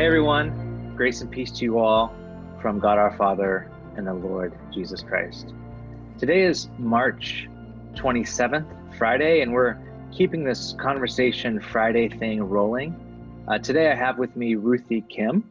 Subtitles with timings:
[0.00, 2.14] Hey everyone, grace and peace to you all
[2.62, 5.52] from God our Father and the Lord Jesus Christ.
[6.18, 7.50] Today is March
[7.96, 9.76] 27th, Friday, and we're
[10.10, 12.98] keeping this conversation Friday thing rolling.
[13.46, 15.44] Uh, today I have with me Ruthie Kim.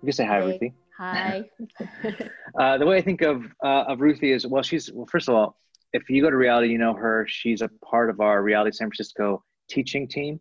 [0.00, 0.46] You can say hi, Hey.
[0.46, 0.72] Ruthie.
[0.96, 1.44] Hi.
[2.58, 5.06] Uh, the way I think of uh, of Ruthie is well, she's well.
[5.12, 5.58] First of all,
[5.92, 7.26] if you go to reality, you know her.
[7.28, 10.40] She's a part of our Reality San Francisco teaching team.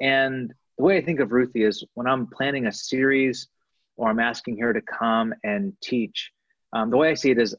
[0.00, 3.48] And the way I think of Ruthie is when I'm planning a series
[3.96, 6.30] or I'm asking her to come and teach.
[6.72, 7.54] Um, the way I see it is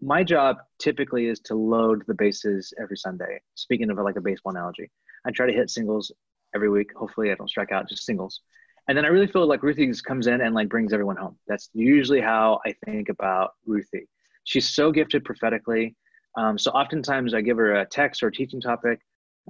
[0.00, 3.40] my job typically is to load the bases every Sunday.
[3.54, 4.90] Speaking of like a baseball analogy,
[5.26, 6.12] I try to hit singles
[6.54, 6.90] every week.
[6.96, 8.40] Hopefully, I don't strike out, just singles.
[8.88, 11.36] And then I really feel like Ruthie comes in and like brings everyone home.
[11.46, 14.08] That's usually how I think about Ruthie.
[14.44, 15.96] She's so gifted prophetically.
[16.36, 19.00] Um, so oftentimes I give her a text or a teaching topic.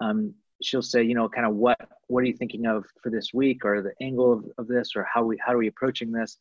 [0.00, 3.32] Um, she'll say, you know, kind of what what are you thinking of for this
[3.32, 6.36] week, or the angle of, of this, or how we how are we approaching this?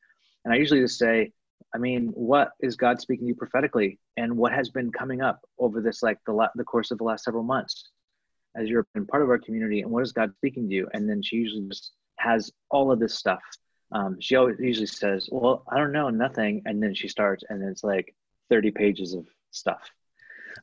[0.46, 1.32] And I usually just say,
[1.74, 5.42] I mean, what is God speaking to you prophetically, and what has been coming up
[5.58, 7.90] over this like the la- the course of the last several months,
[8.56, 10.90] as you're been part of our community, and what is God speaking to you?
[10.94, 13.42] And then she usually just has all of this stuff.
[13.92, 17.64] Um, she always usually says, "Well, I don't know, nothing," and then she starts, and
[17.64, 18.16] it's like
[18.50, 19.90] 30 pages of stuff.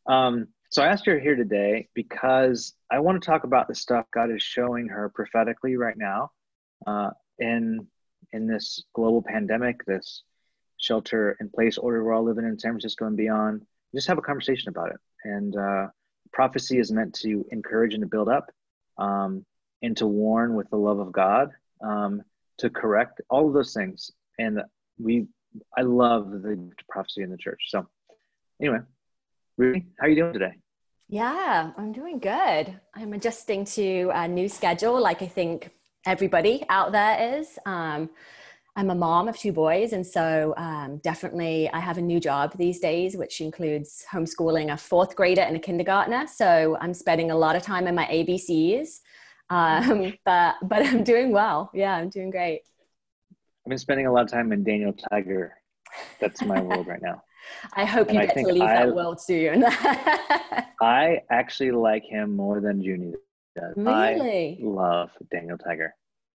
[0.06, 4.06] Um, so I asked her here today because I want to talk about the stuff
[4.12, 6.30] God is showing her prophetically right now,
[6.86, 7.86] uh, in
[8.32, 10.22] in this global pandemic, this
[10.78, 13.62] shelter in place order we're all living in San Francisco and beyond.
[13.94, 15.00] Just have a conversation about it.
[15.24, 15.86] And uh,
[16.32, 18.50] prophecy is meant to encourage and to build up,
[18.98, 19.44] um,
[19.82, 21.50] and to warn with the love of God,
[21.82, 22.22] um,
[22.58, 24.10] to correct all of those things.
[24.38, 24.60] And
[24.98, 25.26] we,
[25.76, 27.62] I love the prophecy in the church.
[27.68, 27.88] So,
[28.60, 28.80] anyway,
[29.58, 30.52] Ruthie, how are you doing today?
[31.08, 32.78] Yeah, I'm doing good.
[32.94, 35.70] I'm adjusting to a new schedule, like I think
[36.04, 37.58] everybody out there is.
[37.64, 38.10] Um,
[38.78, 42.52] I'm a mom of two boys, and so um, definitely I have a new job
[42.58, 46.26] these days, which includes homeschooling a fourth grader and a kindergartner.
[46.26, 49.00] So I'm spending a lot of time in my ABCs,
[49.48, 51.70] um, but but I'm doing well.
[51.72, 52.60] Yeah, I'm doing great.
[53.64, 55.54] I've been spending a lot of time in Daniel Tiger.
[56.20, 57.22] That's my world right now.
[57.74, 59.64] I hope you I get to leave I- that world soon.
[60.80, 63.14] I actually like him more than Junie
[63.54, 63.74] does.
[63.86, 64.58] I really?
[64.62, 65.94] love Daniel Tiger.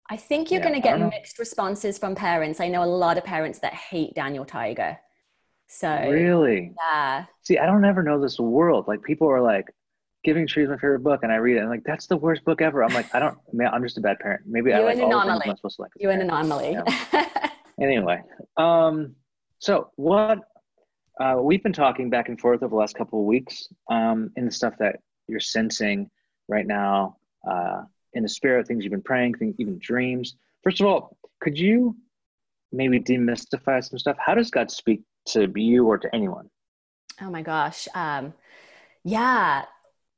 [0.09, 2.59] I think you're Yeah, going to get mixed responses from parents.
[2.59, 4.97] I know a lot of parents that hate Daniel Tiger.
[5.67, 6.73] So, Really?
[6.91, 7.25] yeah.
[7.43, 8.87] See, I don't ever know this world.
[8.87, 9.65] Like people are like,
[10.23, 12.45] Giving Tree is my favorite book, and I read it, and like that's the worst
[12.45, 12.83] book ever.
[12.83, 13.35] I'm like, I don't.
[13.53, 14.43] Man, I'm just a bad parent.
[14.45, 15.49] Maybe I You're like an anomaly.
[15.49, 15.91] I'm supposed to like.
[15.97, 16.77] You're an anomaly.
[17.81, 18.21] Anyway,
[18.57, 19.15] um,
[19.57, 20.39] so what?
[21.21, 24.45] Uh, we've been talking back and forth over the last couple of weeks um, in
[24.45, 26.09] the stuff that you're sensing
[26.47, 27.15] right now
[27.47, 27.83] uh,
[28.13, 30.35] in the spirit, things you've been praying, things, even dreams.
[30.63, 31.95] First of all, could you
[32.71, 34.17] maybe demystify some stuff?
[34.19, 36.49] How does God speak to you or to anyone?
[37.21, 37.87] oh my gosh.
[37.93, 38.33] Um,
[39.03, 39.65] yeah.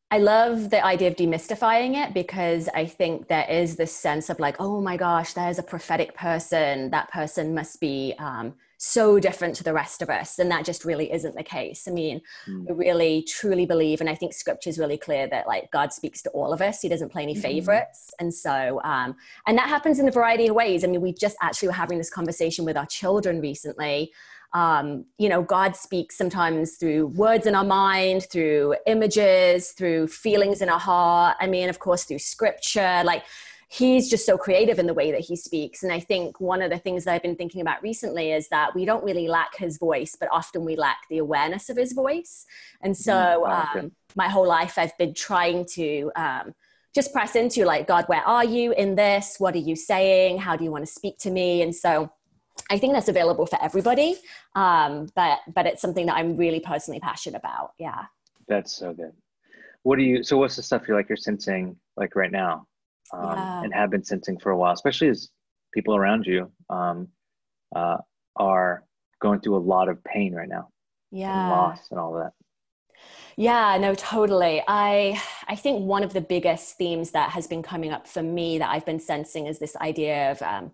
[0.09, 4.39] I love the idea of demystifying it because I think there is this sense of
[4.39, 6.91] like, oh my gosh, there's a prophetic person.
[6.91, 8.53] That person must be um,
[8.85, 10.37] so different to the rest of us.
[10.39, 11.87] And that just really isn't the case.
[11.87, 12.65] I mean, Hmm.
[12.69, 16.21] I really truly believe, and I think scripture is really clear that like God speaks
[16.23, 16.81] to all of us.
[16.81, 17.41] He doesn't play any Mhm.
[17.41, 18.13] favorites.
[18.19, 19.15] And so, um,
[19.47, 20.83] and that happens in a variety of ways.
[20.83, 24.11] I mean, we just actually were having this conversation with our children recently.
[24.53, 30.61] Um, you know, God speaks sometimes through words in our mind, through images, through feelings
[30.61, 31.37] in our heart.
[31.39, 33.01] I mean, of course, through scripture.
[33.05, 33.23] Like,
[33.73, 35.81] he's just so creative in the way that he speaks.
[35.81, 38.75] And I think one of the things that I've been thinking about recently is that
[38.75, 42.45] we don't really lack his voice, but often we lack the awareness of his voice.
[42.81, 43.83] And so, Mm, wow, good.
[43.85, 46.53] um, my whole life, I've been trying to um,
[46.93, 49.37] just press into like, God, where are you in this?
[49.39, 50.37] What are you saying?
[50.37, 51.63] How do you want to speak to me?
[51.63, 52.11] And so,
[52.69, 54.15] I think that's available for everybody,
[54.55, 57.71] um, but but it's something that I'm really personally passionate about.
[57.79, 58.05] Yeah.
[58.47, 59.13] That's so good.
[59.81, 60.23] What do you?
[60.23, 62.67] So, what's the stuff you're like you're sensing like right now,
[63.11, 63.61] um, Yeah.
[63.63, 65.29] and have been sensing for a while, especially as
[65.73, 67.07] people around you um,
[67.75, 67.97] uh,
[68.35, 68.83] are
[69.21, 70.69] going through a lot of pain right now
[71.11, 71.49] and Yeah.
[71.49, 72.31] loss and all that.
[73.35, 74.61] Yeah, no, totally.
[74.67, 78.59] I I think one of the biggest themes that has been coming up for me
[78.59, 80.71] that I've been sensing is this idea of um,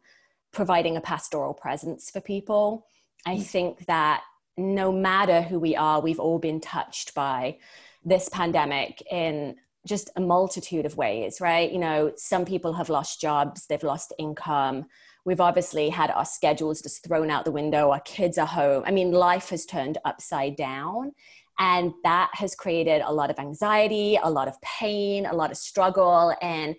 [0.52, 2.86] providing a pastoral presence for people.
[3.26, 3.46] I Mm.
[3.46, 4.24] think that
[4.58, 7.58] no matter who we are, we've all been touched by
[8.04, 9.56] this pandemic in
[9.88, 11.72] just a multitude of ways, right?
[11.72, 14.86] You know, some people have lost jobs, they've lost income.
[15.26, 18.84] We've obviously had our schedules just thrown out the window, our kids are home.
[18.86, 21.14] I mean, life has turned upside down.
[21.62, 25.58] And that has created a lot of anxiety, a lot of pain, a lot of
[25.58, 26.34] struggle.
[26.42, 26.76] And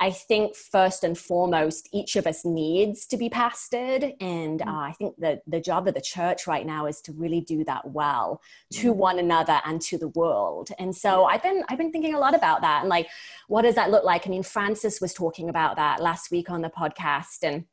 [0.00, 4.14] I think first and foremost, each of us needs to be pastored.
[4.20, 4.66] And mm.
[4.66, 7.64] uh, I think that the job of the church right now is to really do
[7.64, 8.40] that well
[8.72, 8.96] to mm.
[8.96, 10.70] one another and to the world.
[10.78, 12.80] And so I've been, I've been thinking a lot about that.
[12.80, 13.08] And like,
[13.48, 14.26] what does that look like?
[14.26, 17.38] I mean, Francis was talking about that last week on the podcast.
[17.42, 17.64] And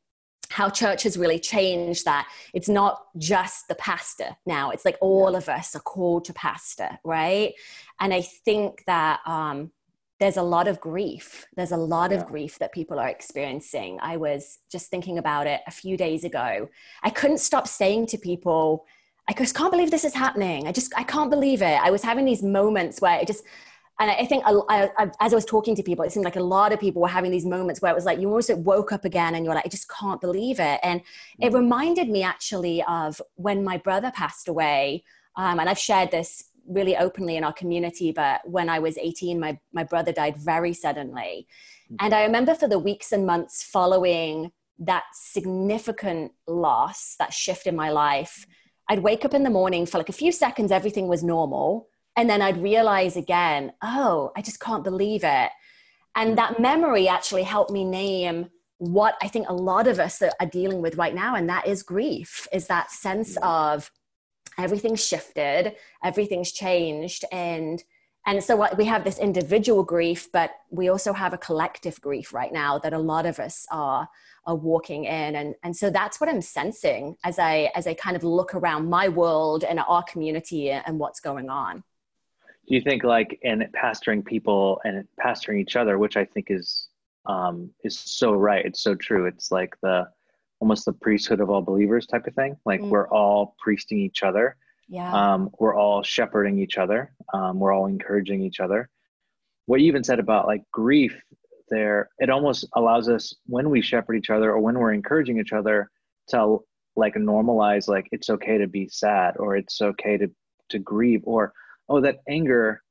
[0.50, 5.34] how church has really changed that it's not just the pastor now it's like all
[5.34, 7.54] of us are called to pastor right
[8.00, 9.70] and i think that um,
[10.22, 11.48] there's a lot of grief.
[11.56, 12.18] There's a lot yeah.
[12.18, 13.98] of grief that people are experiencing.
[14.00, 16.68] I was just thinking about it a few days ago.
[17.02, 18.86] I couldn't stop saying to people,
[19.28, 20.68] I just can't believe this is happening.
[20.68, 21.76] I just, I can't believe it.
[21.82, 23.42] I was having these moments where it just,
[23.98, 24.52] and I think I,
[24.96, 27.08] I, as I was talking to people, it seemed like a lot of people were
[27.08, 29.66] having these moments where it was like you almost woke up again and you're like,
[29.66, 30.78] I just can't believe it.
[30.84, 31.00] And
[31.40, 31.56] it mm.
[31.56, 35.02] reminded me actually of when my brother passed away.
[35.34, 39.38] Um, and I've shared this really openly in our community, but when I was 18,
[39.38, 41.46] my, my brother died very suddenly.
[41.86, 41.96] Mm-hmm.
[42.00, 47.76] And I remember for the weeks and months following that significant loss, that shift in
[47.76, 48.46] my life,
[48.88, 51.88] I'd wake up in the morning for like a few seconds, everything was normal.
[52.16, 55.50] And then I'd realize again, oh, I just can't believe it.
[56.14, 56.36] And mm.
[56.36, 58.50] that memory actually helped me name
[58.82, 61.84] what I think a lot of us are dealing with right now, and that is
[61.84, 63.92] grief, is that sense of
[64.58, 67.84] everything's shifted everything's changed and
[68.26, 72.52] and so we have this individual grief but we also have a collective grief right
[72.52, 74.08] now that a lot of us are
[74.46, 78.16] are walking in and and so that's what i'm sensing as i as i kind
[78.16, 81.82] of look around my world and our community and what's going on.
[82.68, 86.88] Do you think like in pastoring people and pastoring each other which i think is
[87.26, 90.08] um is so right it's so true it's like the
[90.62, 92.56] almost the priesthood of all believers type of thing.
[92.64, 92.88] Like mm.
[92.88, 94.56] we're all priesting each other.
[94.88, 95.12] Yeah.
[95.12, 97.12] Um, we're all shepherding each other.
[97.34, 98.88] Um, we're all encouraging each other.
[99.66, 101.20] What you even said about like grief
[101.68, 105.52] there, it almost allows us when we shepherd each other or when we're encouraging each
[105.52, 105.90] other
[106.28, 106.58] to
[106.94, 110.30] like normalize like it's okay to be sad or it's okay to
[110.68, 111.52] to grieve or
[111.88, 112.82] oh that anger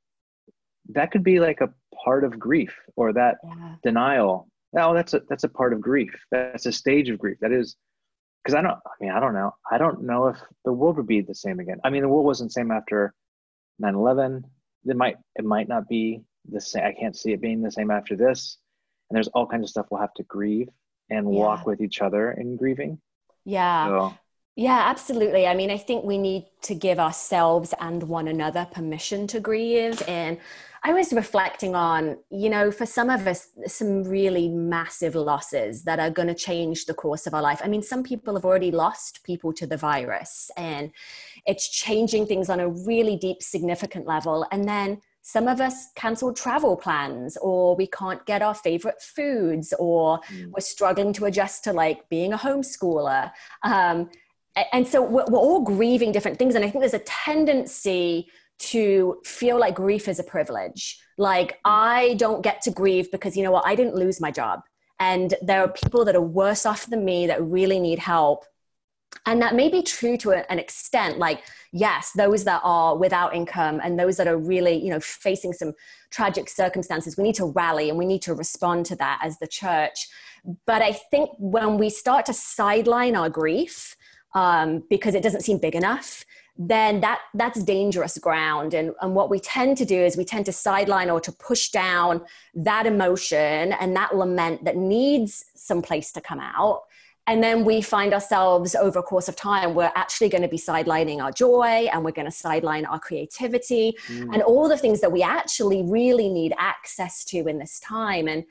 [0.90, 1.72] that could be like a
[2.04, 3.76] part of grief or that yeah.
[3.82, 6.14] denial oh that's a that's a part of grief.
[6.30, 7.38] That's a stage of grief.
[7.40, 7.76] That is
[8.42, 9.54] because i don't i mean i don't know.
[9.70, 11.80] I don't know if the world would be the same again.
[11.84, 13.14] I mean the world wasn't the same after
[13.82, 14.44] 9-11
[14.84, 16.84] it might it might not be the same.
[16.84, 18.58] I can't see it being the same after this.
[19.08, 20.68] And there's all kinds of stuff we'll have to grieve
[21.10, 21.40] and yeah.
[21.40, 22.98] walk with each other in grieving.
[23.44, 23.86] Yeah.
[23.86, 24.14] So,
[24.56, 25.46] yeah, absolutely.
[25.46, 30.02] I mean, I think we need to give ourselves and one another permission to grieve.
[30.08, 30.38] And
[30.84, 36.00] I was reflecting on, you know, for some of us, some really massive losses that
[36.00, 37.60] are going to change the course of our life.
[37.62, 40.90] I mean, some people have already lost people to the virus, and
[41.46, 44.44] it's changing things on a really deep, significant level.
[44.50, 49.72] And then some of us cancelled travel plans or we can't get our favorite foods
[49.78, 50.50] or mm.
[50.50, 53.30] we're struggling to adjust to like being a homeschooler
[53.62, 54.10] um,
[54.72, 58.26] and so we're, we're all grieving different things and i think there's a tendency
[58.58, 60.98] to feel like grief is a privilege.
[61.18, 64.60] Like i don't get to grieve because you know what i didn't lose my job.
[65.00, 68.44] And there are people that are worse off than me that really need help.
[69.26, 71.18] And that may be true to an extent.
[71.18, 75.52] Like yes those that are without income and those that are really you know facing
[75.52, 75.72] some
[76.10, 79.46] tragic circumstances we need to rally and we need to respond to that as the
[79.46, 80.08] church.
[80.66, 83.96] But i think when we start to sideline our grief
[84.34, 86.24] um, because it doesn't seem big enough
[86.58, 88.74] then that that's dangerous ground.
[88.74, 91.70] And, and what we tend to do is we tend to sideline or to push
[91.70, 92.22] down
[92.54, 96.82] that emotion and that lament that needs some place to come out.
[97.26, 100.58] And then we find ourselves over a course of time we're actually going to be
[100.58, 104.32] sidelining our joy and we're going to sideline our creativity mm.
[104.32, 108.28] and all the things that we actually really need access to in this time.
[108.28, 108.44] And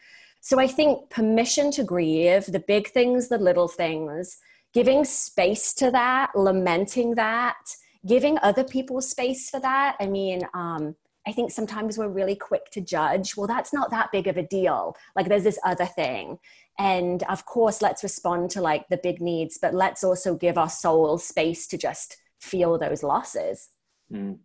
[0.43, 4.39] so i think permission to grieve the big things the little things
[4.73, 9.95] giving space to that, lamenting that, giving other people space for that.
[9.99, 10.95] I mean, um,
[11.27, 13.37] I think sometimes we're really quick to judge.
[13.37, 14.95] Well, that's not that big of a deal.
[15.15, 16.39] Like, there's this other thing.
[16.79, 20.69] And of course, let's respond to like the big needs, but let's also give our
[20.69, 23.69] soul space to just feel those losses.
[24.11, 24.39] Mm.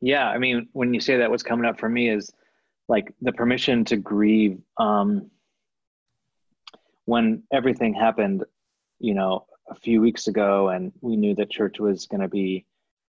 [0.00, 0.28] Yeah.
[0.28, 2.32] I mean, when you say that, what's coming up for me is
[2.88, 4.58] like the permission to grieve.
[4.78, 5.30] Um,
[7.04, 8.44] when everything happened,
[9.00, 12.64] you know, a few weeks ago, and we knew that church was going to be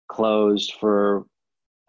[0.08, 1.26] closed for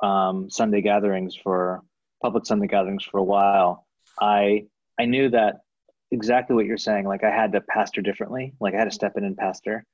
[0.03, 1.83] um, Sunday gatherings for
[2.23, 3.87] public Sunday gatherings for a while.
[4.21, 4.67] I
[4.99, 5.57] I knew that
[6.11, 7.07] exactly what you're saying.
[7.07, 8.55] Like I had to pastor differently.
[8.61, 9.85] Like I had to step in and pastor.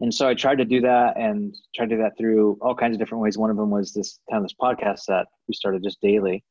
[0.00, 2.94] And so I tried to do that and tried to do that through all kinds
[2.94, 3.36] of different ways.
[3.36, 6.42] One of them was this kind of this podcast that we started just daily.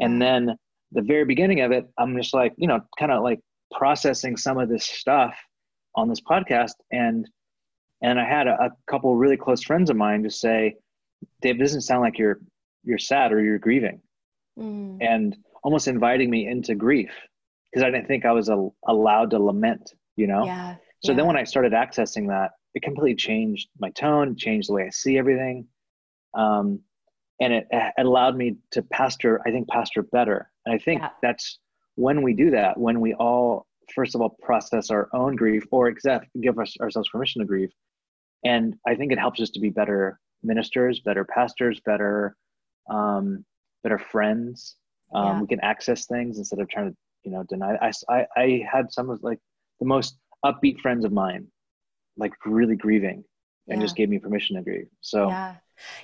[0.00, 0.56] And then
[0.92, 3.40] the very beginning of it, I'm just like, you know, kind of like
[3.72, 5.36] processing some of this stuff
[5.94, 6.72] on this podcast.
[6.90, 7.28] And,
[8.02, 10.76] and I had a, a couple really close friends of mine just say,
[11.40, 12.40] Dave, doesn't sound like you're,
[12.84, 14.00] you're sad or you're grieving.
[14.58, 14.98] Mm.
[15.00, 17.10] And almost inviting me into grief
[17.72, 20.44] because I didn't think I was a, allowed to lament, you know?
[20.44, 20.76] Yeah.
[21.02, 21.16] So yeah.
[21.16, 24.90] then when I started accessing that, it completely changed my tone, changed the way I
[24.90, 25.66] see everything.
[26.36, 26.80] Um,
[27.40, 30.50] and it, it allowed me to pastor, I think, pastor better.
[30.66, 31.10] And I think yeah.
[31.22, 31.58] that's
[31.96, 35.88] when we do that, when we all, first of all, process our own grief or
[35.88, 37.70] accept, give us, ourselves permission to grieve.
[38.44, 42.36] And I think it helps us to be better ministers, better pastors, better,
[42.90, 43.44] um,
[43.82, 44.76] better friends.
[45.14, 45.40] Um, yeah.
[45.40, 47.76] We can access things instead of trying to, you know, deny.
[47.80, 49.38] I, I, I had some of like
[49.80, 51.46] the most upbeat friends of mine,
[52.16, 53.24] like really grieving
[53.68, 53.84] and yeah.
[53.84, 54.88] just gave me permission to grieve.
[55.00, 55.54] So yeah,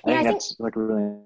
[0.03, 1.17] I think I that's like really.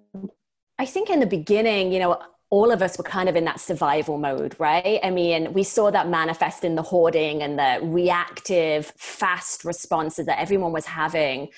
[0.77, 2.19] I think in the beginning, you know,
[2.55, 5.01] all of us were kind of in that survival mode, right?
[5.03, 10.39] I mean, we saw that manifest in the hoarding and the reactive, fast responses that
[10.39, 11.50] everyone was having.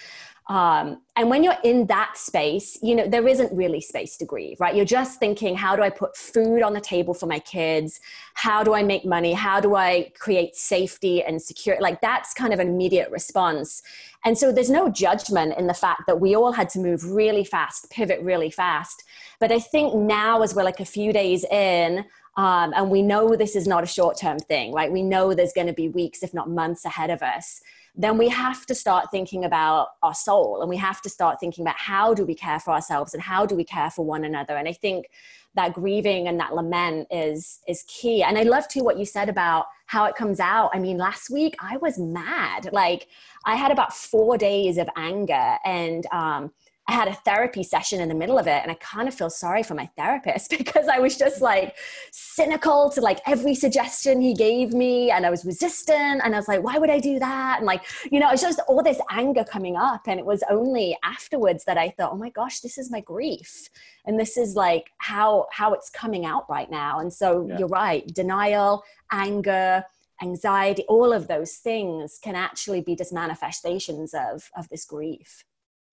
[0.49, 4.59] Um, and when you're in that space, you know, there isn't really space to grieve,
[4.61, 4.73] right?
[4.73, 7.99] You're just thinking, how do I put food on the table for my kids?
[8.33, 9.33] How do I make money?
[9.33, 11.83] How do I create safety and security?
[11.83, 13.81] Like that's kind of an immediate response.
[14.23, 17.43] And so there's no judgment in the fact that we all had to move really
[17.43, 19.03] fast, pivot really fast.
[19.41, 22.05] But I think now, as we're like a few days in,
[22.37, 24.91] um, and we know this is not a short term thing, right?
[24.91, 27.61] We know there's going to be weeks, if not months ahead of us
[27.99, 31.63] then we have to start thinking about our soul and we have to start thinking
[31.63, 34.55] about how do we care for ourselves and how do we care for one another.
[34.55, 35.07] And i think
[35.55, 38.21] that grieving and that lament is is key.
[38.21, 40.69] And i love too what you said about how it comes out.
[40.73, 42.69] I mean last week i was mad.
[42.71, 43.07] Like
[43.45, 46.51] i had about four days of anger and um,
[46.87, 49.29] I had a therapy session in the middle of it, and I kind of feel
[49.29, 51.75] sorry for my therapist because I was just like
[52.11, 56.47] cynical to like every suggestion he gave me, and I was resistant, and I was
[56.47, 57.57] like, why would I do that?
[57.57, 60.97] And like, you know, it's just all this anger coming up, and it was only
[61.03, 63.69] afterwards that I thought, oh my gosh, this is my grief,
[64.05, 66.99] and this is like how how it's coming out right now.
[66.99, 67.59] And so yeah.
[67.59, 69.83] you're right, denial, anger
[70.21, 75.43] anxiety all of those things can actually be just manifestations of of this grief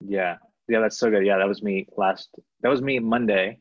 [0.00, 0.36] yeah
[0.68, 1.25] yeah, that's so good.
[1.25, 2.30] Yeah, that was me last.
[2.62, 3.59] That was me Monday.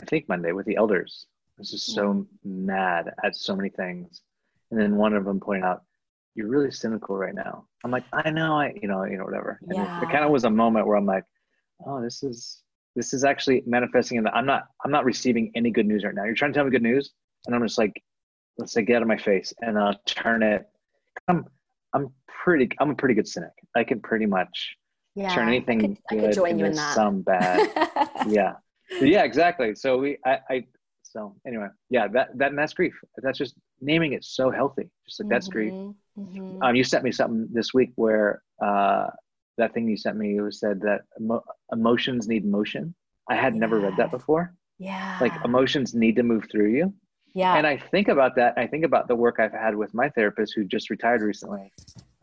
[0.00, 1.26] I think Monday with the elders.
[1.58, 4.22] I was just so mad at so many things,
[4.70, 5.82] and then one of them pointed out,
[6.34, 9.58] "You're really cynical right now." I'm like, "I know, I, you know, you know, whatever."
[9.62, 10.00] And yeah.
[10.00, 11.24] it, it kind of was a moment where I'm like,
[11.86, 12.62] "Oh, this is
[12.96, 16.14] this is actually manifesting in that I'm not I'm not receiving any good news right
[16.14, 16.24] now.
[16.24, 17.12] You're trying to tell me good news,
[17.46, 18.02] and I'm just like,
[18.58, 20.68] let's say get out of my face and I'll turn it.
[21.28, 21.44] I'm
[21.94, 23.52] I'm pretty I'm a pretty good cynic.
[23.76, 24.76] I can pretty much
[25.14, 26.94] yeah, turn anything I could, I could join you in that.
[26.94, 27.70] some bad.
[28.28, 28.54] yeah,
[29.00, 29.74] yeah, exactly.
[29.74, 30.64] So we, I, I,
[31.02, 32.94] so anyway, yeah, that that and that's grief.
[33.18, 34.88] That's just naming it so healthy.
[35.06, 35.72] Just like mm-hmm, that's grief.
[35.72, 36.62] Mm-hmm, mm-hmm.
[36.62, 39.08] Um, you sent me something this week where uh,
[39.58, 42.94] that thing you sent me was said that emo- emotions need motion.
[43.28, 43.60] I had yeah.
[43.60, 44.54] never read that before.
[44.78, 46.94] Yeah, like emotions need to move through you.
[47.34, 48.54] Yeah, and I think about that.
[48.56, 51.72] I think about the work I've had with my therapist who just retired recently.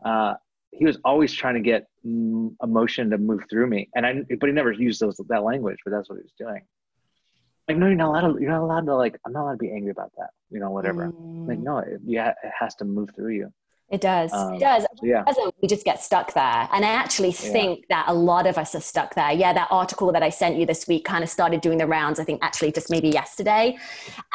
[0.04, 0.34] Uh,
[0.70, 4.52] he was always trying to get emotion to move through me, and I but he
[4.52, 6.62] never used those that language, but that's what he was doing.
[7.68, 8.40] Like, no, you're not allowed to.
[8.40, 9.18] You're not allowed to like.
[9.26, 10.30] I'm not allowed to be angry about that.
[10.50, 11.08] You know, whatever.
[11.08, 11.48] Mm.
[11.48, 13.52] Like, no, it, yeah, it has to move through you.
[13.90, 14.32] It does.
[14.34, 14.82] Um, it does.
[14.82, 15.24] So yeah.
[15.62, 16.68] We just get stuck there.
[16.72, 18.04] And I actually think yeah.
[18.04, 19.32] that a lot of us are stuck there.
[19.32, 22.20] Yeah, that article that I sent you this week kind of started doing the rounds,
[22.20, 23.78] I think actually just maybe yesterday.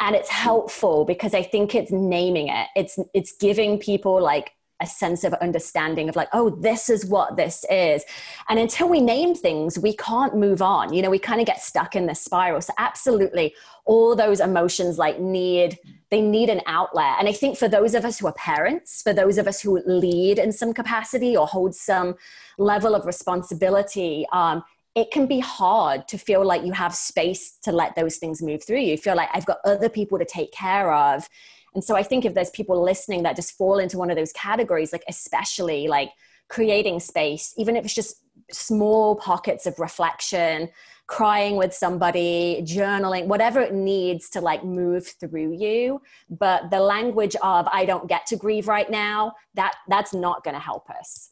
[0.00, 2.66] And it's helpful because I think it's naming it.
[2.74, 4.50] It's it's giving people like
[4.80, 8.04] a sense of understanding of like oh this is what this is.
[8.48, 10.92] And until we name things we can't move on.
[10.92, 12.60] You know we kind of get stuck in this spiral.
[12.60, 13.54] So absolutely
[13.84, 15.78] all those emotions like need
[16.10, 17.16] they need an outlet.
[17.18, 19.80] And i think for those of us who are parents for those of us who
[19.86, 22.14] lead in some capacity or hold some
[22.58, 24.62] level of responsibility um,
[24.94, 28.62] it can be hard to feel like you have space to let those things move
[28.62, 28.92] through you.
[28.92, 28.96] you.
[28.96, 31.28] Feel like i've got other people to take care of
[31.74, 34.32] and so I think if there's people listening that just fall into one of those
[34.32, 36.10] categories, like especially like
[36.48, 40.68] creating space, even if it's just small pockets of reflection,
[41.06, 46.00] crying with somebody, journaling, whatever it needs to like move through you.
[46.30, 50.54] But the language of I don't get to grieve right now, that that's not going
[50.54, 51.30] to help us.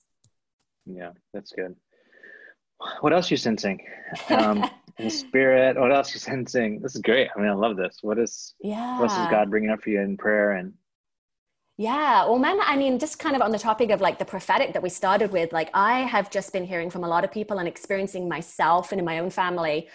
[0.87, 1.77] Yeah, that's good.
[3.01, 3.81] What else are you sensing?
[4.29, 4.69] Um,
[4.99, 5.79] in spirit.
[5.79, 6.81] What else you're sensing?
[6.81, 7.29] This is great.
[7.35, 7.99] I mean, I love this.
[8.03, 8.99] What is yeah?
[8.99, 10.73] What else is God bringing up for you in prayer and?
[11.79, 14.75] Yeah, well, man, I mean, just kind of on the topic of like the prophetic
[14.75, 17.59] that we started with, like I have just been hearing from a lot of people
[17.59, 19.89] and experiencing myself and in my own family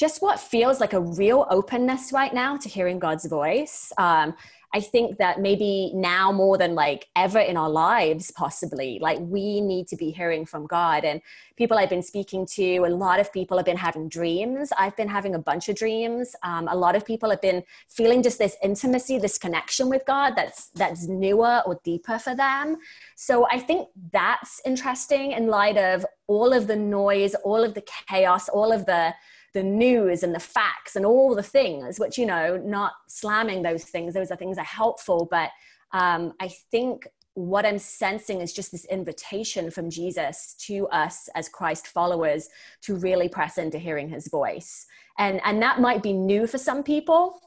[0.00, 3.92] just what feels like a real openness right now to hearing God's voice.
[3.98, 4.34] Um,
[4.72, 9.60] I think that maybe now more than like ever in our lives, possibly, like we
[9.60, 11.04] need to be hearing from God.
[11.04, 11.20] And
[11.56, 14.70] people I've been speaking to, a lot of people have been having dreams.
[14.78, 16.36] I've been having a bunch of dreams.
[16.44, 20.34] Um, a lot of people have been feeling just this intimacy, this connection with God
[20.36, 22.76] that's that's newer or deeper for them.
[23.16, 27.82] So I think that's interesting in light of all of the noise, all of the
[28.08, 29.14] chaos, all of the
[29.52, 33.84] the news and the facts and all the things, which, you know, not slamming those
[33.84, 35.26] things, those are things are helpful.
[35.30, 35.50] But
[35.92, 41.48] um, I think what I'm sensing is just this invitation from Jesus to us as
[41.48, 42.48] Christ followers
[42.82, 44.86] to really press into hearing his voice.
[45.18, 47.40] And, and that might be new for some people.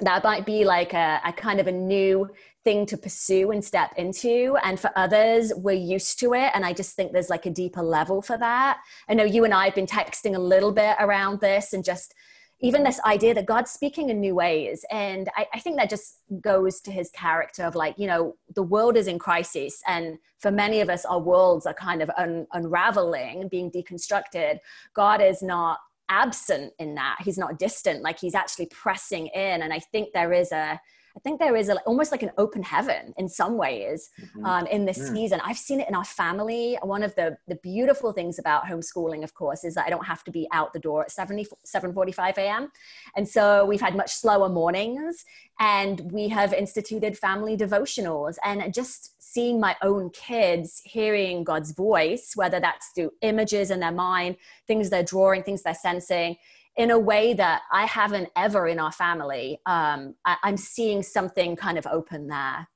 [0.00, 2.28] That might be like a, a kind of a new
[2.64, 4.56] thing to pursue and step into.
[4.62, 6.50] And for others, we're used to it.
[6.54, 8.80] And I just think there's like a deeper level for that.
[9.08, 12.14] I know you and I have been texting a little bit around this and just
[12.62, 14.84] even this idea that God's speaking in new ways.
[14.90, 18.62] And I, I, think that just goes to his character of like, you know, the
[18.62, 19.82] world is in crisis.
[19.86, 24.58] And for many of us, our worlds are kind of un- unraveling, being deconstructed.
[24.92, 25.78] God is not
[26.10, 27.16] absent in that.
[27.20, 29.62] He's not distant, like he's actually pressing in.
[29.62, 30.78] And I think there is a,
[31.16, 34.44] I think there is a, almost like an open heaven in some ways mm-hmm.
[34.44, 35.12] um, in this yeah.
[35.12, 35.40] season.
[35.44, 36.78] I've seen it in our family.
[36.82, 40.24] One of the, the beautiful things about homeschooling, of course, is that I don't have
[40.24, 41.36] to be out the door at 7,
[41.66, 42.70] 7.45 a.m.
[43.16, 45.24] And so we've had much slower mornings
[45.58, 52.32] and we have instituted family devotionals and just seeing my own kids hearing God's voice,
[52.34, 54.36] whether that's through images in their mind,
[54.66, 56.36] things they're drawing, things they're sensing,
[56.76, 59.58] in a way that I haven't ever in our family.
[59.66, 62.68] Um, I, I'm seeing something kind of open there.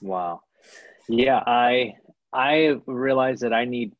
[0.00, 0.40] Wow.
[1.08, 1.94] Yeah, I
[2.32, 3.92] I realize that I need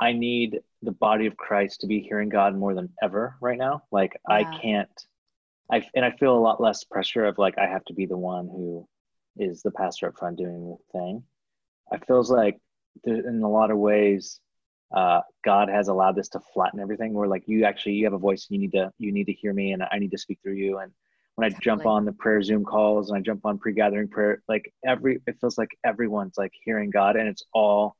[0.00, 3.82] I need the body of Christ to be hearing God more than ever right now.
[3.92, 4.36] Like yeah.
[4.36, 5.06] I can't
[5.70, 8.16] I and I feel a lot less pressure of like I have to be the
[8.16, 8.88] one who
[9.36, 11.22] is the pastor up front doing the thing.
[11.92, 12.58] I feels like
[13.04, 14.40] in a lot of ways
[14.94, 17.12] uh, God has allowed this to flatten everything.
[17.14, 19.52] Where like you actually you have a voice, you need to you need to hear
[19.52, 20.78] me, and I need to speak through you.
[20.78, 20.92] And
[21.34, 21.64] when I Definitely.
[21.64, 25.36] jump on the prayer Zoom calls and I jump on pre-gathering prayer, like every it
[25.40, 27.96] feels like everyone's like hearing God, and it's all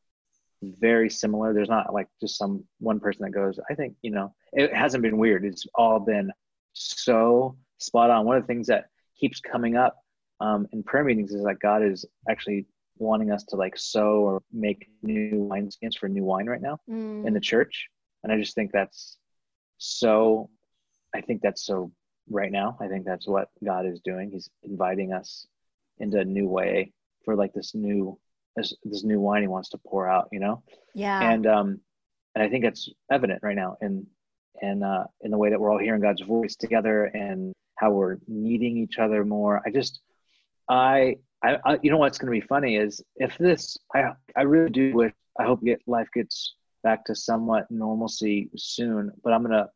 [0.62, 1.52] very similar.
[1.52, 3.58] There's not like just some one person that goes.
[3.70, 5.44] I think you know it hasn't been weird.
[5.44, 6.30] It's all been
[6.72, 8.24] so spot on.
[8.24, 8.86] One of the things that
[9.18, 9.96] keeps coming up
[10.40, 12.66] um, in prayer meetings is that God is actually
[12.98, 17.26] wanting us to like sow or make new wineskins for new wine right now mm.
[17.26, 17.88] in the church.
[18.22, 19.18] And I just think that's
[19.78, 20.50] so,
[21.14, 21.92] I think that's so
[22.28, 22.76] right now.
[22.80, 24.30] I think that's what God is doing.
[24.30, 25.46] He's inviting us
[25.98, 26.92] into a new way
[27.24, 28.18] for like this new,
[28.56, 30.62] this, this new wine he wants to pour out, you know?
[30.94, 31.20] Yeah.
[31.20, 31.80] And, um,
[32.34, 34.06] and I think it's evident right now in,
[34.60, 38.16] in, uh, in the way that we're all hearing God's voice together and how we're
[38.26, 39.62] needing each other more.
[39.66, 40.00] I just,
[40.68, 44.42] I I, I you know what's going to be funny is if this I I
[44.42, 49.42] really do wish I hope get life gets back to somewhat normalcy soon, but I'm
[49.42, 49.68] gonna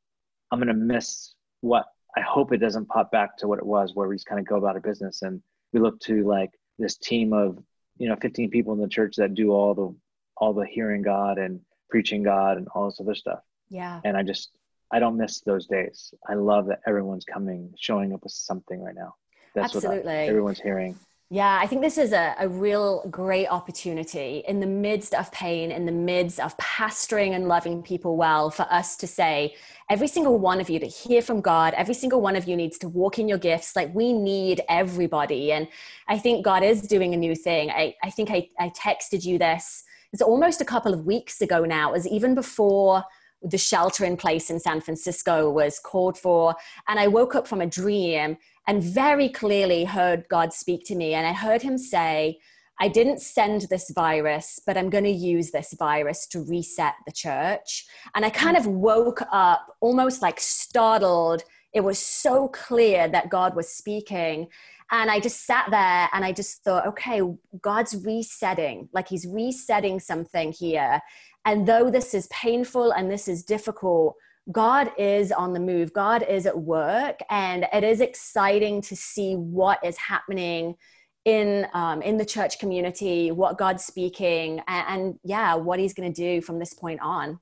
[0.51, 4.09] I'm gonna miss what I hope it doesn't pop back to what it was where
[4.09, 7.33] we just kind of go about our business and we look to like this team
[7.33, 7.59] of
[7.99, 9.95] you know 15 people in the church that do all the
[10.37, 13.41] all the hearing God and preaching God and all this other stuff.
[13.69, 14.01] Yeah.
[14.05, 14.51] And I just
[14.91, 16.13] I don't miss those days.
[16.29, 19.15] I love that everyone's coming, showing up with something right now.
[19.55, 19.99] That's Absolutely.
[20.05, 20.99] what I, everyone's hearing.
[21.33, 25.71] Yeah, I think this is a, a real great opportunity in the midst of pain,
[25.71, 29.55] in the midst of pastoring and loving people well, for us to say,
[29.89, 32.79] every single one of you to hear from God, every single one of you needs
[32.79, 33.77] to walk in your gifts.
[33.77, 35.53] Like we need everybody.
[35.53, 35.69] And
[36.09, 37.71] I think God is doing a new thing.
[37.71, 39.85] I, I think I, I texted you this.
[40.13, 43.05] It's almost a couple of weeks ago now, as even before
[43.41, 46.57] the shelter in place in San Francisco was called for.
[46.89, 48.37] And I woke up from a dream
[48.71, 51.13] and very clearly heard God speak to me.
[51.13, 52.39] And I heard him say,
[52.81, 57.11] I didn't send this virus, but I'm going to use this virus to reset the
[57.11, 57.85] church.
[58.15, 61.43] And I kind of woke up almost like startled.
[61.75, 64.47] It was so clear that God was speaking.
[64.93, 67.23] And I just sat there and I just thought, okay,
[67.61, 71.01] God's resetting, like he's resetting something here.
[71.45, 74.15] And though this is painful and this is difficult,
[74.51, 79.35] God is on the move, God is at work, and it is exciting to see
[79.35, 80.77] what is happening
[81.25, 86.13] in um, in the church community, what God's speaking, and, and yeah, what He's going
[86.13, 87.39] to do from this point on.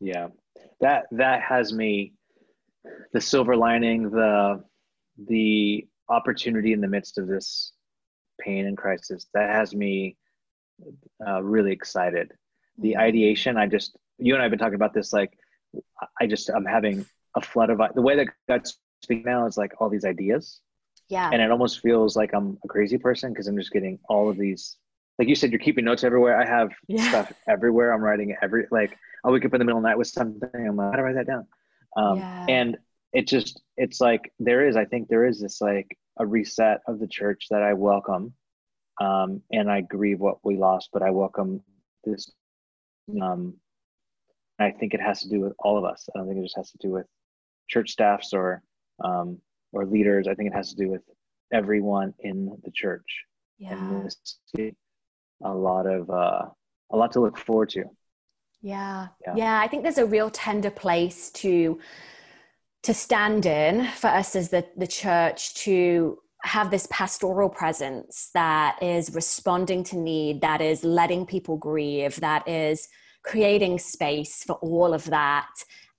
[0.00, 0.28] Yeah,
[0.80, 2.14] that that has me
[3.12, 4.62] the silver lining, the
[5.28, 7.72] the opportunity in the midst of this
[8.40, 9.26] pain and crisis.
[9.34, 10.16] That has me
[11.26, 12.32] uh, really excited.
[12.78, 13.00] The mm-hmm.
[13.00, 15.32] ideation, I just you and I have been talking about this like
[16.20, 17.06] I just I'm having
[17.36, 20.60] a flood of the way that God's speaking now is like all these ideas.
[21.08, 21.30] Yeah.
[21.32, 24.38] And it almost feels like I'm a crazy person because I'm just getting all of
[24.38, 24.76] these.
[25.18, 26.40] Like you said, you're keeping notes everywhere.
[26.40, 27.08] I have yeah.
[27.08, 27.92] stuff everywhere.
[27.92, 30.48] I'm writing every like I'll wake up in the middle of the night with something.
[30.54, 31.46] I'm like, how to write that down?
[31.96, 32.46] Um, yeah.
[32.48, 32.78] And
[33.12, 34.76] it just it's like there is.
[34.76, 38.34] I think there is this like a reset of the church that I welcome,
[39.00, 41.62] um, and I grieve what we lost, but I welcome
[42.04, 42.30] this.
[43.22, 43.54] Um,
[44.58, 46.08] I think it has to do with all of us.
[46.14, 47.06] I don't think it just has to do with
[47.68, 48.62] church staffs or
[49.04, 49.38] um,
[49.72, 50.28] or leaders.
[50.28, 51.02] I think it has to do with
[51.52, 53.24] everyone in the church.
[53.58, 53.72] Yeah.
[53.72, 54.16] And this
[55.42, 56.46] a lot of uh,
[56.90, 57.84] a lot to look forward to.
[58.62, 59.08] Yeah.
[59.26, 59.34] yeah.
[59.36, 59.60] Yeah.
[59.60, 61.78] I think there's a real tender place to
[62.84, 68.78] to stand in for us as the, the church to have this pastoral presence that
[68.82, 72.86] is responding to need, that is letting people grieve, that is
[73.24, 75.50] creating space for all of that,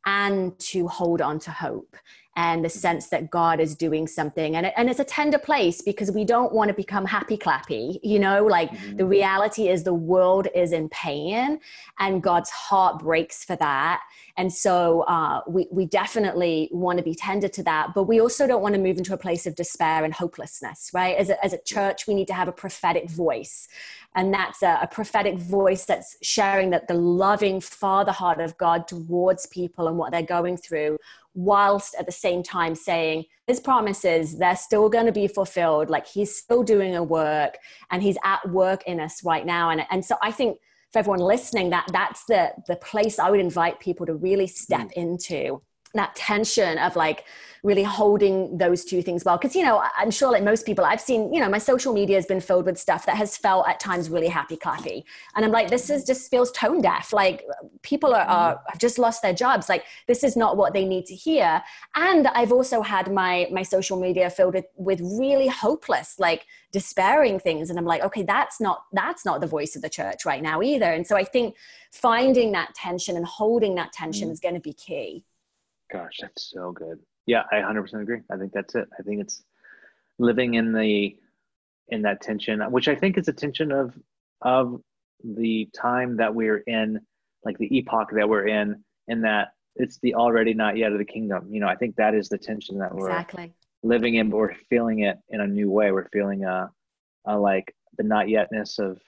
[0.05, 1.95] and to hold on to hope
[2.35, 4.57] and the sense that God is doing something.
[4.57, 7.99] And, it, and it's a tender place because we don't want to become happy clappy.
[8.03, 8.97] You know, like mm-hmm.
[8.97, 11.59] the reality is the world is in pain
[11.99, 14.01] and God's heart breaks for that.
[14.37, 18.45] And so uh, we, we definitely want to be tender to that, but we also
[18.45, 21.15] don't want to move into a place of despair and hopelessness, right?
[21.15, 23.69] As a, as a church, we need to have a prophetic voice.
[24.13, 28.89] And that's a, a prophetic voice that's sharing that the loving father heart of God
[28.89, 30.97] towards people and what they're going through
[31.35, 35.89] whilst at the same time saying his promises they're still going to be fulfilled.
[35.89, 37.57] Like he's still doing a work
[37.91, 39.69] and he's at work in us right now.
[39.69, 40.57] And, and so i think
[40.95, 44.87] for everyone listening that that's the the place i would invite people to really step
[44.87, 44.93] mm.
[44.93, 45.61] into
[45.97, 47.25] that tension of like
[47.65, 49.38] really holding those two things well.
[49.38, 52.15] Because you know i'm sure like most people i've seen you know my social media
[52.15, 55.03] has been filled with stuff that has felt at times really happy clappy.
[55.36, 57.12] And i'm like this is just feels tone deaf.
[57.12, 57.43] Like
[57.81, 59.67] people are, are have just lost their jobs.
[59.67, 61.62] Like this is not what they need to hear.
[61.95, 67.39] And i've also had my my social media filled with, with really hopeless like despairing
[67.39, 67.69] things.
[67.71, 70.62] And i'm like okay that's not that's not the voice of the church right now
[70.62, 70.91] either.
[70.91, 71.55] And so i think
[71.91, 74.31] finding that tension and holding that tension mm.
[74.34, 75.23] is going to be key
[75.91, 76.99] Gosh, that's so good.
[77.25, 78.21] Yeah, I 100% agree.
[78.31, 78.87] I think that's it.
[78.99, 79.43] I think it's
[80.19, 81.15] living in the
[81.89, 83.93] in that tension, which I think is a tension of
[84.41, 84.81] of
[85.23, 86.99] the time that we're in,
[87.43, 91.05] like the epoch that we're in, in that it's the already not yet of the
[91.05, 91.47] kingdom.
[91.49, 93.53] You know, I think that is the tension that we're exactly.
[93.83, 95.91] living in, but we're feeling it in a new way.
[95.91, 96.71] We're feeling a,
[97.25, 98.99] a like the not yetness of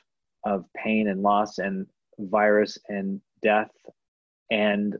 [0.45, 1.87] of pain and loss and
[2.19, 3.71] virus and death
[4.51, 4.97] and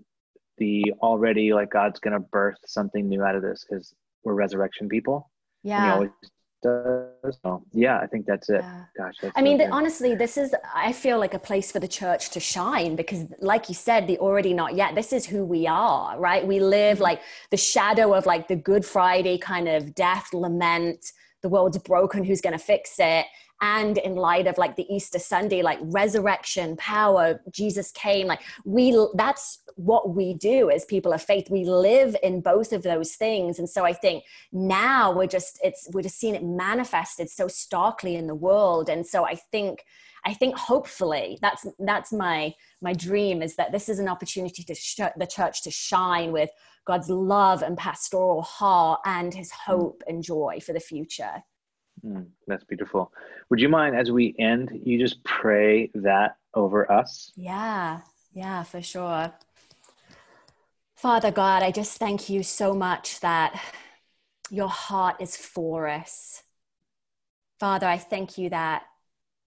[0.57, 3.93] the already like God's gonna birth something new out of this because
[4.23, 5.29] we're resurrection people.
[5.63, 6.05] Yeah.
[6.63, 7.37] Does.
[7.43, 8.61] So, yeah, I think that's it.
[8.61, 8.83] Yeah.
[8.97, 11.87] Gosh, that's I mean, the, honestly, this is I feel like a place for the
[11.87, 14.95] church to shine because, like you said, the already not yet.
[14.95, 16.45] This is who we are, right?
[16.45, 17.03] We live mm-hmm.
[17.03, 21.11] like the shadow of like the Good Friday kind of death, lament.
[21.43, 22.23] The world's broken.
[22.23, 23.27] Who's going to fix it?
[23.61, 28.97] And in light of like the Easter Sunday, like resurrection, power, Jesus came, like we,
[29.15, 31.49] that's what we do as people of faith.
[31.49, 33.59] We live in both of those things.
[33.59, 38.15] And so I think now we're just, it's, we're just seeing it manifested so starkly
[38.15, 38.89] in the world.
[38.89, 39.83] And so I think,
[40.25, 44.75] I think hopefully that's that's my my dream is that this is an opportunity to
[44.75, 46.49] sh- the church to shine with
[46.85, 49.55] God's love and pastoral heart and His mm.
[49.65, 51.43] hope and joy for the future.
[52.05, 53.11] Mm, that's beautiful.
[53.49, 57.31] Would you mind, as we end, you just pray that over us?
[57.35, 58.01] Yeah,
[58.33, 59.33] yeah, for sure.
[60.95, 63.61] Father God, I just thank you so much that
[64.49, 66.43] your heart is for us.
[67.59, 68.83] Father, I thank you that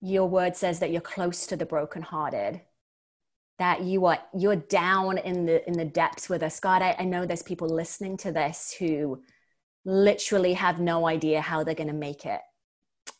[0.00, 2.60] your word says that you're close to the brokenhearted
[3.60, 7.04] that you are you're down in the in the depths with us god I, I
[7.04, 9.22] know there's people listening to this who
[9.84, 12.40] literally have no idea how they're going to make it,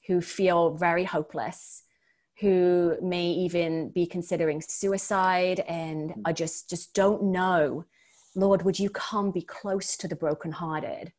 [0.06, 1.82] who feel very hopeless,
[2.40, 7.84] who may even be considering suicide and are just just don't know.
[8.34, 11.12] Lord, would you come be close to the brokenhearted?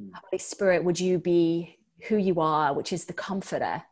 [0.00, 0.10] Mm.
[0.14, 1.78] Holy Spirit, would you be
[2.08, 3.82] who you are, which is the comforter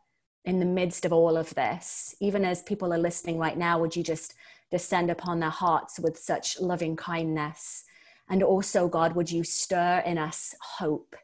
[0.45, 2.15] in the midst of all of this?
[2.21, 4.35] Even as people are listening right now, would you just
[4.71, 7.83] descend upon their hearts with such loving kindness?
[8.29, 11.15] And also, God, would you stir in us hope?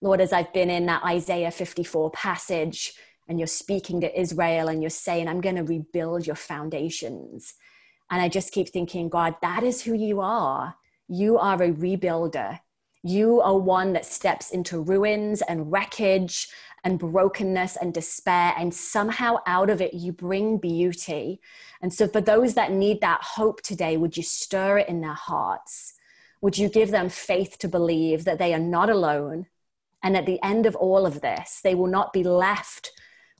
[0.00, 2.94] Lord, as I've been in that Isaiah 54 passage,
[3.28, 7.54] and you're speaking to Israel and you're saying, I'm going to rebuild your foundations.
[8.10, 10.74] And I just keep thinking, God, that is who you are.
[11.06, 12.58] You are a rebuilder.
[13.04, 16.48] You are one that steps into ruins and wreckage
[16.82, 21.40] and brokenness and despair, and somehow out of it you bring beauty.
[21.80, 25.14] And so, for those that need that hope today, would you stir it in their
[25.14, 25.94] hearts?
[26.40, 29.46] Would you give them faith to believe that they are not alone?
[30.02, 32.90] And at the end of all of this, they will not be left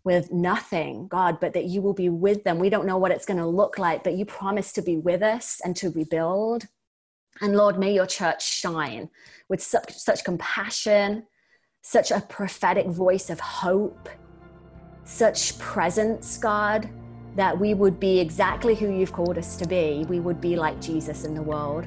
[0.04, 2.58] with nothing, God, but that you will be with them.
[2.58, 5.22] We don't know what it's going to look like, but you promise to be with
[5.22, 6.66] us and to rebuild.
[7.40, 9.08] And Lord, may your church shine
[9.48, 11.26] with such, such compassion,
[11.82, 14.08] such a prophetic voice of hope,
[15.04, 16.88] such presence, God,
[17.36, 20.04] that we would be exactly who you've called us to be.
[20.08, 21.86] We would be like Jesus in the world.